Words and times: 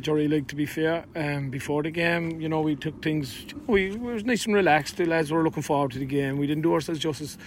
jury, 0.00 0.28
like 0.28 0.46
to 0.48 0.56
be 0.56 0.66
fair, 0.66 1.04
um, 1.14 1.50
before 1.50 1.82
the 1.82 1.90
game, 1.90 2.40
you 2.40 2.48
know, 2.48 2.60
we 2.60 2.76
took 2.76 3.02
things. 3.02 3.46
We, 3.66 3.90
we 3.92 4.12
was 4.12 4.24
nice 4.24 4.46
and 4.46 4.54
relaxed. 4.54 4.96
The 4.96 5.04
lads 5.04 5.30
were 5.30 5.42
looking 5.42 5.62
forward 5.62 5.92
to 5.92 5.98
the 5.98 6.06
game. 6.06 6.38
We 6.38 6.46
didn't 6.46 6.62
do 6.62 6.74
ourselves 6.74 7.00
justice 7.00 7.38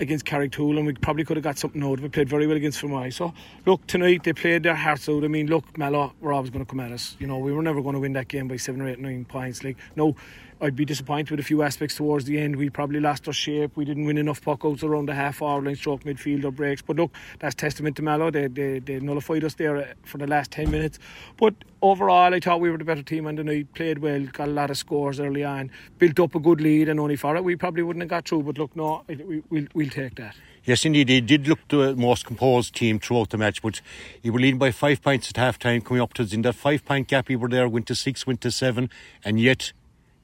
against 0.00 0.24
Carrigtwohill 0.24 0.78
and 0.78 0.86
we 0.86 0.92
probably 0.94 1.24
could 1.24 1.36
have 1.36 1.44
got 1.44 1.58
something 1.58 1.82
out 1.82 1.98
of 1.98 2.04
it. 2.04 2.12
Played 2.12 2.28
very 2.28 2.46
well 2.46 2.56
against 2.56 2.80
Fermoy. 2.80 3.12
So 3.12 3.32
look, 3.66 3.86
tonight 3.86 4.24
they 4.24 4.32
played 4.32 4.62
their 4.62 4.74
hearts 4.74 5.08
out. 5.08 5.24
I 5.24 5.28
mean, 5.28 5.48
look, 5.48 5.76
Mallow 5.76 6.12
were 6.20 6.32
always 6.32 6.50
going 6.50 6.64
to 6.64 6.70
come 6.70 6.80
at 6.80 6.92
us. 6.92 7.16
You 7.18 7.26
know, 7.26 7.38
we 7.38 7.52
were 7.52 7.62
never 7.62 7.82
going 7.82 7.94
to 7.94 8.00
win 8.00 8.12
that 8.14 8.28
game 8.28 8.48
by 8.48 8.56
seven 8.56 8.80
or 8.80 8.88
eight, 8.88 8.98
nine 8.98 9.24
points. 9.24 9.64
Like 9.64 9.76
no. 9.96 10.14
I'd 10.60 10.74
be 10.74 10.84
disappointed 10.84 11.30
with 11.30 11.38
a 11.38 11.44
few 11.44 11.62
aspects 11.62 11.94
towards 11.94 12.24
the 12.24 12.36
end. 12.36 12.56
We 12.56 12.68
probably 12.68 12.98
lost 12.98 13.28
our 13.28 13.32
shape. 13.32 13.76
We 13.76 13.84
didn't 13.84 14.06
win 14.06 14.18
enough 14.18 14.42
puck 14.42 14.64
outs 14.64 14.82
around 14.82 15.06
the 15.06 15.14
half 15.14 15.40
hour 15.40 15.62
line, 15.62 15.76
stroke 15.76 16.02
midfield 16.02 16.44
or 16.44 16.50
breaks. 16.50 16.82
But 16.82 16.96
look, 16.96 17.12
that's 17.38 17.54
testament 17.54 17.94
to 17.96 18.02
Mallow. 18.02 18.32
They, 18.32 18.48
they, 18.48 18.80
they 18.80 18.98
nullified 18.98 19.44
us 19.44 19.54
there 19.54 19.76
uh, 19.76 19.86
for 20.02 20.18
the 20.18 20.26
last 20.26 20.50
10 20.50 20.68
minutes. 20.68 20.98
But 21.36 21.54
overall, 21.80 22.34
I 22.34 22.40
thought 22.40 22.60
we 22.60 22.70
were 22.70 22.78
the 22.78 22.84
better 22.84 23.04
team 23.04 23.28
on 23.28 23.36
the 23.36 23.44
night. 23.44 23.72
Played 23.74 23.98
well, 23.98 24.24
got 24.32 24.48
a 24.48 24.50
lot 24.50 24.70
of 24.70 24.76
scores 24.76 25.20
early 25.20 25.44
on, 25.44 25.70
built 25.98 26.18
up 26.18 26.34
a 26.34 26.40
good 26.40 26.60
lead, 26.60 26.88
and 26.88 26.98
only 26.98 27.14
for 27.14 27.36
it, 27.36 27.44
we 27.44 27.54
probably 27.54 27.84
wouldn't 27.84 28.02
have 28.02 28.10
got 28.10 28.28
through. 28.28 28.42
But 28.42 28.58
look, 28.58 28.74
no, 28.74 29.04
we, 29.06 29.44
we'll, 29.50 29.66
we'll 29.96 30.04
take 30.04 30.16
that. 30.16 30.36
Yes, 30.64 30.84
indeed, 30.84 31.08
they 31.08 31.20
did 31.20 31.48
look 31.48 31.60
the 31.68 31.90
uh, 31.90 31.94
most 31.94 32.26
composed 32.26 32.74
team 32.74 32.98
throughout 32.98 33.30
the 33.30 33.38
match, 33.38 33.62
but 33.62 33.80
you 34.22 34.32
were 34.34 34.40
leading 34.40 34.58
by 34.58 34.70
five 34.70 35.00
points 35.00 35.30
at 35.30 35.36
half 35.38 35.58
time, 35.58 35.80
coming 35.80 36.02
up 36.02 36.12
to 36.14 36.28
in 36.30 36.42
that 36.42 36.56
five 36.56 36.84
point 36.84 37.08
gap. 37.08 37.30
You 37.30 37.38
were 37.38 37.48
there, 37.48 37.68
went 37.68 37.86
to 37.86 37.94
six, 37.94 38.26
went 38.26 38.42
to 38.42 38.50
seven, 38.50 38.90
and 39.24 39.40
yet 39.40 39.72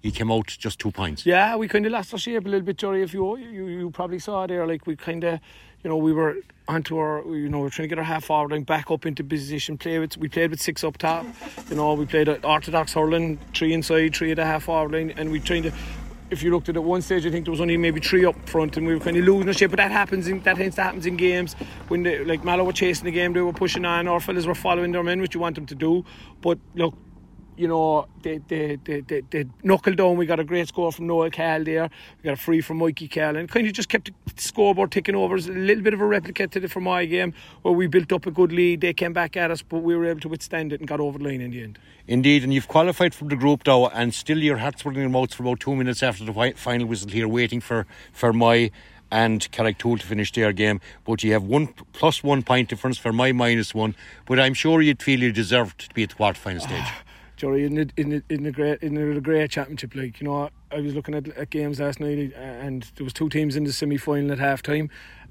he 0.02 0.10
came 0.10 0.30
out 0.30 0.48
just 0.48 0.78
two 0.78 0.91
points. 0.91 1.24
Yeah, 1.24 1.56
we 1.56 1.66
kind 1.66 1.86
of 1.86 1.92
lost 1.92 2.12
our 2.12 2.19
shape 2.19 2.45
a 2.45 2.48
little 2.48 2.66
bit, 2.66 2.77
Jory. 2.77 3.02
If 3.02 3.14
you 3.14 3.38
you, 3.38 3.66
you 3.69 3.91
probably 3.91 4.19
saw 4.19 4.46
there, 4.46 4.66
like 4.66 4.86
we 4.86 4.96
kind 4.96 5.24
of, 5.24 5.41
you 5.83 5.88
know, 5.88 5.96
we 5.96 6.12
were 6.12 6.36
onto 6.69 6.98
our, 6.98 7.24
you 7.34 7.48
know, 7.48 7.60
we're 7.60 7.70
trying 7.70 7.88
to 7.88 7.94
get 7.94 7.98
our 7.98 8.05
half 8.05 8.24
forward 8.24 8.52
line 8.52 8.64
back 8.64 8.91
up 8.91 9.06
into 9.06 9.24
position. 9.24 9.78
Play 9.78 9.98
with, 9.98 10.19
we 10.19 10.28
played 10.28 10.50
with 10.50 10.60
six 10.60 10.84
up 10.84 10.98
top. 10.98 11.24
You 11.70 11.77
know, 11.77 11.94
we 11.94 12.05
played 12.05 12.28
orthodox 12.44 12.92
hurling, 12.92 13.38
three 13.55 13.72
inside, 13.72 14.14
three 14.14 14.33
at 14.33 14.36
the 14.36 14.44
half 14.44 14.64
forward 14.64 14.92
line, 14.92 15.14
and 15.16 15.30
we 15.30 15.41
trying 15.41 15.62
to. 15.62 15.72
If 16.30 16.42
you 16.42 16.50
looked 16.50 16.69
at 16.69 16.77
it 16.77 16.78
at 16.78 16.84
one 16.84 17.03
stage, 17.03 17.27
I 17.27 17.30
think 17.30 17.44
there 17.44 17.53
was 17.53 17.61
only 17.61 17.77
maybe 17.77 18.00
three 18.00 18.25
up 18.25 18.48
front, 18.48 18.77
and 18.77 18.86
we 18.86 18.94
were 18.94 19.00
kind 19.00 19.17
of 19.17 19.25
losing 19.25 19.47
our 19.47 19.53
shape. 19.55 19.70
But 19.70 19.77
that 19.77 19.91
happens 19.91 20.27
in 20.27 20.41
that 20.41 20.56
tends 20.56 20.77
to 20.77 20.83
happens 20.83 21.05
in 21.06 21.16
games 21.16 21.55
when 21.89 22.03
they, 22.03 22.25
like 22.25 22.44
Mallow 22.44 22.64
were 22.64 22.72
chasing 22.72 23.05
the 23.05 23.11
game, 23.11 23.34
they 23.34 23.42
were 23.42 23.53
pushing 23.53 23.84
on. 23.84 24.08
Our 24.08 24.20
fellas 24.20 24.47
were 24.47 24.55
following 24.55 24.92
their 24.92 25.03
men, 25.03 25.20
which 25.20 25.34
you 25.34 25.41
want 25.41 25.55
them 25.55 25.66
to 25.66 25.75
do. 25.75 26.05
But 26.41 26.58
look, 26.75 26.94
you 27.56 27.69
know, 27.69 28.06
they, 28.22 28.38
they, 28.48 28.78
they, 28.84 29.00
they, 29.00 29.22
they 29.30 29.47
knuckled 29.62 29.97
down. 29.97 30.16
We 30.16 30.27
got 30.27 30.41
a 30.41 30.44
great 30.44 30.69
score 30.69 30.91
from 30.92 31.06
Noel 31.06 31.30
Cal 31.30 31.62
there. 31.62 31.91
We 32.19 32.24
got 32.24 32.34
a 32.34 32.41
free 32.41 32.60
from 32.60 32.78
Mikey 32.78 33.08
Cal 33.08 33.36
and 33.36 33.48
kind 33.48 33.66
of 33.66 33.72
just 33.72 33.88
kept 33.88 34.10
the 34.34 34.42
scoreboard 34.42 34.91
ticking 34.91 35.14
over. 35.14 35.36
It's 35.36 35.47
a 35.47 35.52
little 35.52 35.82
bit 35.82 35.94
of 35.94 36.00
a 36.00 36.06
replica 36.06 36.47
to 36.48 36.60
the 36.60 36.69
Fermoy 36.69 37.08
game 37.08 37.34
where 37.62 37.75
we 37.75 37.86
built 37.86 38.12
up 38.12 38.27
a 38.27 38.30
good 38.30 38.52
lead. 38.52 38.80
They 38.80 38.92
came 38.92 39.12
back 39.12 39.36
at 39.36 39.50
us, 39.50 39.62
but 39.62 39.78
we 39.78 39.94
were 39.94 40.06
able 40.06 40.20
to 40.20 40.28
withstand 40.28 40.72
it 40.72 40.80
and 40.80 40.88
got 40.88 41.00
over 41.00 41.19
the 41.19 41.25
line 41.25 41.41
in 41.41 41.50
the 41.50 41.62
end. 41.62 41.78
Indeed, 42.06 42.44
and 42.44 42.52
you've 42.52 42.69
qualified 42.69 43.14
from 43.14 43.28
the 43.28 43.36
group 43.36 43.66
now, 43.66 43.86
and 43.86 44.12
still 44.12 44.38
your 44.38 44.58
hearts 44.58 44.84
were 44.84 44.92
in 44.92 44.98
your 44.98 45.08
mouths 45.08 45.34
for 45.34 45.42
about 45.42 45.60
two 45.60 45.75
minutes 45.75 46.02
after 46.02 46.25
the 46.25 46.52
final 46.56 46.86
whistle 46.86 47.10
here, 47.10 47.28
waiting 47.28 47.60
for 47.60 47.86
Fermoy 48.14 48.70
and 49.10 49.50
Carrigtwohill 49.52 50.00
to 50.00 50.06
finish 50.06 50.32
their 50.32 50.52
game. 50.52 50.80
But 51.05 51.22
you 51.22 51.32
have 51.32 51.44
one 51.44 51.69
plus 51.92 52.22
one 52.22 52.42
point 52.42 52.69
difference 52.69 52.98
Fermoy 52.98 53.34
minus 53.34 53.75
one. 53.75 53.94
But 54.27 54.41
I'm 54.41 54.55
sure 54.55 54.82
you'd 54.82 55.02
feel 55.02 55.20
you 55.20 55.32
deserved 55.32 55.88
to 55.88 55.94
be 55.94 56.02
at 56.02 56.10
the 56.10 56.16
quarter 56.16 56.38
final 56.38 56.60
stage. 56.60 56.84
Jory, 57.45 57.67
in 57.67 57.75
the 57.75 57.91
in 57.98 58.09
the, 58.09 58.23
in 58.31 58.42
the 58.45 58.53
great 58.53 58.83
in 58.83 58.95
the 58.95 59.20
great 59.20 59.50
championship 59.50 59.95
league, 59.95 60.17
you 60.19 60.27
know, 60.27 60.48
I 60.70 60.81
was 60.81 60.95
looking 60.95 61.14
at, 61.14 61.28
at 61.28 61.50
games 61.50 61.78
last 61.78 62.00
night, 62.00 62.33
uh, 62.34 62.39
and 62.41 62.91
there 62.97 63.05
was 63.05 63.12
two 63.12 63.28
teams 63.28 63.55
in 63.55 63.64
the 63.64 63.73
semi 63.73 63.98
final 63.98 64.33
at 64.33 64.39
half 64.39 64.62
time, 64.62 64.89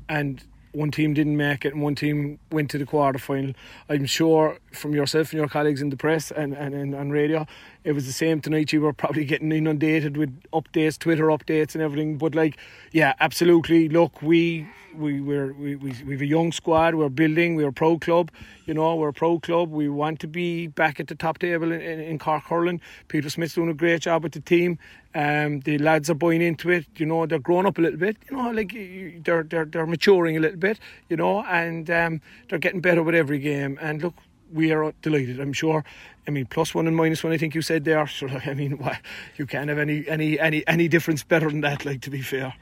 and 0.07 0.43
one 0.73 0.91
team 0.91 1.15
didn't 1.15 1.37
make 1.37 1.65
it 1.65 1.73
and 1.73 1.81
one 1.81 1.95
team 1.95 2.37
went 2.51 2.69
to 2.71 2.77
the 2.77 2.85
quarter 2.85 3.17
final. 3.17 3.53
I'm 3.89 4.05
sure 4.05 4.59
from 4.71 4.93
yourself 4.93 5.31
and 5.31 5.39
your 5.39 5.47
colleagues 5.47 5.81
in 5.81 5.89
the 5.89 5.97
press 5.97 6.31
and, 6.31 6.53
and, 6.53 6.73
and 6.73 6.95
on 6.95 7.11
radio, 7.11 7.45
it 7.83 7.93
was 7.93 8.07
the 8.07 8.11
same 8.11 8.41
tonight. 8.41 8.73
You 8.73 8.81
were 8.81 8.93
probably 8.93 9.23
getting 9.23 9.51
inundated 9.51 10.17
with 10.17 10.39
updates, 10.51 10.97
Twitter 10.97 11.25
updates, 11.27 11.75
and 11.75 11.83
everything. 11.83 12.17
But 12.17 12.33
like, 12.35 12.57
yeah, 12.91 13.13
absolutely. 13.19 13.87
Look, 13.87 14.21
we 14.21 14.67
we 14.95 15.21
we're, 15.21 15.53
we 15.53 15.75
we 15.75 15.93
we've 16.05 16.21
a 16.21 16.25
young 16.25 16.51
squad. 16.51 16.95
We're 16.95 17.09
building. 17.09 17.55
We're 17.55 17.69
a 17.69 17.73
pro 17.73 17.97
club. 17.97 18.31
You 18.65 18.73
know, 18.73 18.95
we're 18.95 19.09
a 19.09 19.13
pro 19.13 19.39
club. 19.39 19.71
We 19.71 19.89
want 19.89 20.19
to 20.21 20.27
be 20.27 20.67
back 20.67 20.99
at 20.99 21.07
the 21.07 21.15
top 21.15 21.39
table 21.39 21.71
in, 21.71 21.81
in, 21.81 21.99
in 21.99 22.19
Cork 22.19 22.43
hurling. 22.43 22.81
Peter 23.07 23.29
Smith's 23.29 23.55
doing 23.55 23.69
a 23.69 23.73
great 23.73 24.01
job 24.01 24.23
with 24.23 24.33
the 24.33 24.39
team. 24.39 24.79
Um, 25.15 25.59
the 25.61 25.77
lads 25.77 26.09
are 26.09 26.15
buying 26.15 26.41
into 26.41 26.69
it. 26.69 26.85
You 26.95 27.05
know, 27.05 27.25
they're 27.25 27.39
growing 27.39 27.65
up 27.65 27.77
a 27.77 27.81
little 27.81 27.99
bit. 27.99 28.17
You 28.29 28.37
know, 28.37 28.51
like 28.51 28.73
they're 29.23 29.43
they're 29.43 29.65
they're 29.65 29.87
maturing 29.87 30.37
a 30.37 30.39
little 30.39 30.59
bit. 30.59 30.79
You 31.09 31.17
know, 31.17 31.43
and 31.43 31.89
um, 31.89 32.21
they're 32.49 32.59
getting 32.59 32.81
better 32.81 33.03
with 33.03 33.15
every 33.15 33.39
game. 33.39 33.77
And 33.81 34.01
look, 34.01 34.15
we 34.51 34.71
are 34.71 34.93
delighted. 35.01 35.39
I'm 35.39 35.53
sure. 35.53 35.83
I 36.27 36.31
mean, 36.31 36.45
plus 36.45 36.73
one 36.73 36.87
and 36.87 36.95
minus 36.95 37.23
one. 37.23 37.33
I 37.33 37.37
think 37.37 37.55
you 37.55 37.61
said 37.61 37.83
there. 37.83 38.07
So 38.13 38.27
I 38.27 38.53
mean, 38.53 38.79
you 39.37 39.45
can't 39.45 39.69
have 39.69 39.79
any 39.79 40.07
any 40.07 40.39
any 40.39 40.65
any 40.67 40.87
difference 40.87 41.23
better 41.23 41.49
than 41.49 41.61
that. 41.61 41.85
Like 41.85 42.01
to 42.01 42.09
be 42.09 42.21
fair. 42.21 42.53